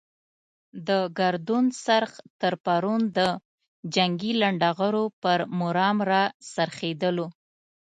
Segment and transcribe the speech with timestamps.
[0.87, 2.11] د ګردون څرخ
[2.41, 3.19] تر پرون د
[3.95, 7.27] جنګي لنډه غرو پر مرام را څرخېدلو.